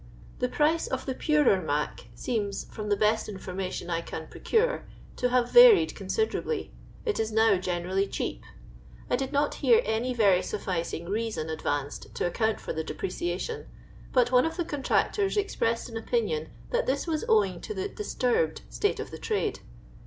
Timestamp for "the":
0.39-0.49, 1.05-1.13, 2.89-2.97, 12.73-12.83, 14.57-14.65, 17.75-17.87, 19.11-19.19